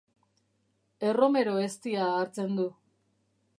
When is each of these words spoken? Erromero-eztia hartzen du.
Erromero-eztia 1.09 2.07
hartzen 2.17 2.59
du. 2.61 2.69